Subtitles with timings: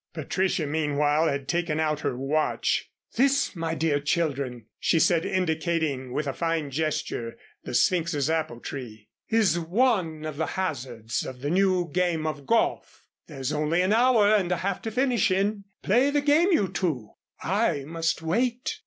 [0.15, 2.89] Patricia meanwhile had taken out her watch.
[3.17, 9.09] "This, my dear children," she said, indicating with a fine gesture, the Sphynx's apple tree,
[9.29, 13.05] "is one of the hazards of the New Game of Golf.
[13.27, 15.65] There is only an hour and a half to finish in.
[15.83, 17.11] Play the game, you two,
[17.43, 18.79] I must wait."